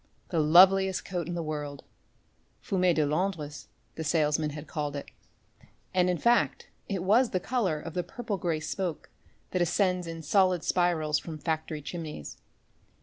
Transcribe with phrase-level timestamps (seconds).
[0.29, 1.83] The loveliest coat in the world
[2.65, 5.11] "fumée de Londres," the salesman had called it,
[5.93, 9.11] and in fact, it was the colour of the purple grey smoke
[9.51, 12.39] that ascends in solid spirals from factory chimneys.